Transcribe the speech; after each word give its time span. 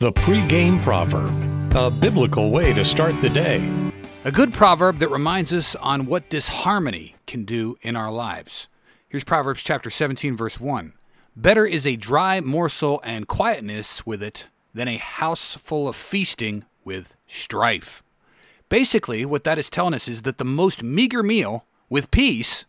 The 0.00 0.12
pregame 0.12 0.80
proverb, 0.80 1.74
a 1.74 1.90
biblical 1.90 2.52
way 2.52 2.72
to 2.72 2.84
start 2.84 3.20
the 3.20 3.28
day. 3.28 3.68
A 4.22 4.30
good 4.30 4.52
proverb 4.52 4.98
that 4.98 5.10
reminds 5.10 5.52
us 5.52 5.74
on 5.74 6.06
what 6.06 6.30
disharmony 6.30 7.16
can 7.26 7.44
do 7.44 7.76
in 7.82 7.96
our 7.96 8.12
lives. 8.12 8.68
Here's 9.08 9.24
Proverbs 9.24 9.60
chapter 9.60 9.90
17 9.90 10.36
verse 10.36 10.60
1. 10.60 10.92
Better 11.34 11.66
is 11.66 11.84
a 11.84 11.96
dry 11.96 12.38
morsel 12.38 13.00
and 13.02 13.26
quietness 13.26 14.06
with 14.06 14.22
it 14.22 14.46
than 14.72 14.86
a 14.86 14.98
house 14.98 15.54
full 15.54 15.88
of 15.88 15.96
feasting 15.96 16.64
with 16.84 17.16
strife. 17.26 18.04
Basically, 18.68 19.24
what 19.24 19.42
that 19.42 19.58
is 19.58 19.68
telling 19.68 19.94
us 19.94 20.06
is 20.06 20.22
that 20.22 20.38
the 20.38 20.44
most 20.44 20.80
meager 20.80 21.24
meal 21.24 21.64
with 21.88 22.12
peace 22.12 22.66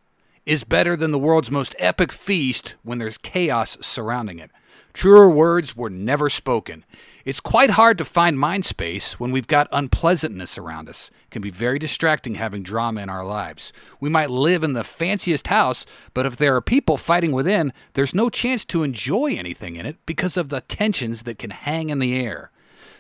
is 0.50 0.64
better 0.64 0.96
than 0.96 1.12
the 1.12 1.20
world's 1.20 1.52
most 1.52 1.76
epic 1.78 2.12
feast 2.12 2.74
when 2.82 2.98
there's 2.98 3.20
chaos 3.20 3.78
surrounding 3.82 4.40
it. 4.40 4.50
Truer 4.94 5.30
words 5.30 5.76
were 5.76 5.92
never 5.92 6.28
spoken. 6.28 6.84
It's 7.24 7.40
quite 7.40 7.70
hard 7.70 8.00
to 8.00 8.04
find 8.04 8.40
mind 8.40 8.66
space 8.66 9.20
when 9.20 9.32
we've 9.32 9.46
got 9.46 9.68
unpleasantness 9.72 10.58
around 10.58 10.90
us. 10.90 11.12
It 11.26 11.30
can 11.30 11.44
be 11.44 11.52
very 11.52 11.78
distracting 11.78 12.34
having 12.34 12.64
drama 12.64 13.02
in 13.02 13.10
our 13.10 13.24
lives. 13.24 13.72
We 14.00 14.10
might 14.10 14.32
live 14.32 14.64
in 14.64 14.74
the 14.74 14.84
fanciest 14.84 15.46
house, 15.50 15.86
but 16.16 16.26
if 16.26 16.36
there 16.36 16.56
are 16.56 16.62
people 16.62 16.98
fighting 16.98 17.32
within, 17.32 17.72
there's 17.94 18.16
no 18.16 18.32
chance 18.32 18.66
to 18.66 18.82
enjoy 18.82 19.36
anything 19.36 19.76
in 19.76 19.86
it 19.86 19.98
because 20.08 20.36
of 20.36 20.50
the 20.50 20.62
tensions 20.62 21.22
that 21.24 21.38
can 21.38 21.52
hang 21.52 21.92
in 21.92 22.00
the 22.00 22.16
air. 22.16 22.50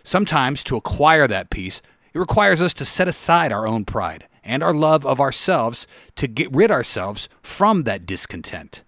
Sometimes, 0.03 0.63
to 0.65 0.77
acquire 0.77 1.27
that 1.27 1.49
peace, 1.49 1.81
it 2.13 2.19
requires 2.19 2.61
us 2.61 2.75
to 2.75 2.85
set 2.85 3.07
aside 3.07 3.51
our 3.51 3.65
own 3.65 3.85
pride 3.85 4.27
and 4.43 4.63
our 4.63 4.73
love 4.73 5.05
of 5.05 5.19
ourselves 5.19 5.87
to 6.15 6.27
get 6.27 6.53
rid 6.53 6.71
ourselves 6.71 7.29
from 7.41 7.83
that 7.83 8.05
discontent. 8.05 8.83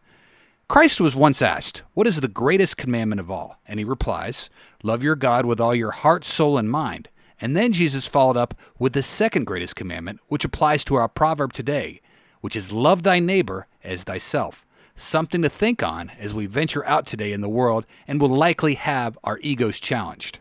Christ 0.68 1.02
was 1.02 1.16
once 1.16 1.42
asked, 1.42 1.84
What 1.94 2.08
is 2.08 2.22
the 2.22 2.28
greatest 2.30 2.78
commandment 2.78 3.20
of 3.20 3.30
all? 3.30 3.60
And 3.68 3.80
he 3.80 3.84
replies, 3.84 4.50
Love 4.84 5.04
your 5.04 5.16
God 5.16 5.46
with 5.46 5.60
all 5.60 5.76
your 5.76 5.92
heart, 5.92 6.24
soul, 6.24 6.58
and 6.58 6.72
mind. 6.72 7.10
And 7.42 7.58
then 7.58 7.74
Jesus 7.74 8.08
followed 8.08 8.38
up 8.38 8.54
with 8.80 8.94
the 8.94 9.04
second 9.04 9.46
greatest 9.46 9.76
commandment, 9.76 10.22
which 10.28 10.46
applies 10.46 10.86
to 10.86 10.96
our 10.96 11.10
proverb 11.10 11.54
today, 11.54 12.00
which 12.40 12.56
is 12.56 12.72
love 12.72 13.04
thy 13.04 13.20
neighbor 13.20 13.68
as 13.84 14.04
thyself. 14.04 14.66
Something 14.96 15.42
to 15.42 15.50
think 15.50 15.84
on 15.84 16.12
as 16.20 16.34
we 16.34 16.46
venture 16.46 16.86
out 16.86 17.06
today 17.06 17.34
in 17.34 17.42
the 17.42 17.50
world 17.50 17.86
and 18.08 18.22
will 18.22 18.30
likely 18.30 18.76
have 18.76 19.18
our 19.24 19.40
egos 19.40 19.80
challenged. 19.80 20.40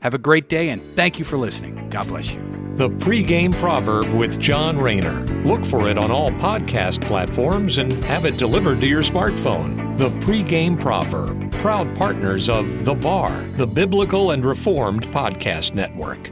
Have 0.00 0.14
a 0.14 0.18
great 0.18 0.48
day 0.48 0.70
and 0.70 0.80
thank 0.80 1.18
you 1.18 1.24
for 1.24 1.36
listening. 1.36 1.90
God 1.90 2.08
bless 2.08 2.34
you. 2.34 2.40
The 2.76 2.88
pregame 2.88 3.54
proverb 3.54 4.08
with 4.14 4.40
John 4.40 4.78
Rayner. 4.78 5.26
Look 5.44 5.66
for 5.66 5.88
it 5.88 5.98
on 5.98 6.10
all 6.10 6.30
podcast 6.30 7.02
platforms 7.02 7.76
and 7.76 7.92
have 8.04 8.24
it 8.24 8.38
delivered 8.38 8.80
to 8.80 8.86
your 8.86 9.02
smartphone. 9.02 9.98
The 9.98 10.08
pregame 10.24 10.80
proverb, 10.80 11.52
proud 11.52 11.94
partners 11.94 12.48
of 12.48 12.86
The 12.86 12.94
Bar, 12.94 13.30
the 13.56 13.66
Biblical 13.66 14.30
and 14.30 14.42
Reformed 14.42 15.04
Podcast 15.08 15.74
Network. 15.74 16.30